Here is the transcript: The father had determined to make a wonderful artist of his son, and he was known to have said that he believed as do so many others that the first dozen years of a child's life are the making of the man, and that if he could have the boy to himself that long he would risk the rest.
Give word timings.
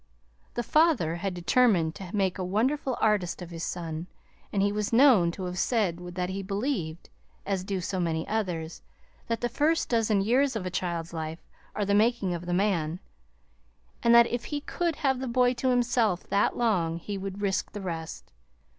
The 0.55 0.63
father 0.63 1.17
had 1.17 1.35
determined 1.35 1.93
to 1.93 2.09
make 2.11 2.39
a 2.39 2.43
wonderful 2.43 2.97
artist 2.99 3.39
of 3.43 3.51
his 3.51 3.63
son, 3.63 4.07
and 4.51 4.63
he 4.63 4.71
was 4.71 4.91
known 4.91 5.29
to 5.33 5.43
have 5.43 5.59
said 5.59 5.97
that 6.15 6.31
he 6.31 6.41
believed 6.41 7.11
as 7.45 7.63
do 7.63 7.79
so 7.81 7.99
many 7.99 8.27
others 8.27 8.81
that 9.27 9.41
the 9.41 9.47
first 9.47 9.89
dozen 9.89 10.21
years 10.21 10.55
of 10.55 10.65
a 10.65 10.71
child's 10.71 11.13
life 11.13 11.45
are 11.75 11.85
the 11.85 11.93
making 11.93 12.33
of 12.33 12.47
the 12.47 12.51
man, 12.55 12.99
and 14.01 14.15
that 14.15 14.25
if 14.25 14.45
he 14.45 14.61
could 14.61 14.95
have 14.95 15.19
the 15.19 15.27
boy 15.27 15.53
to 15.53 15.69
himself 15.69 16.27
that 16.29 16.57
long 16.57 16.97
he 16.97 17.15
would 17.15 17.39
risk 17.39 17.71
the 17.71 17.81
rest. 17.81 18.31